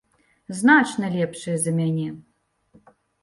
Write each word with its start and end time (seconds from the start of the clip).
Значна 0.59 1.09
лепшыя 1.17 1.57
за 1.65 1.71
мяне. 1.81 2.09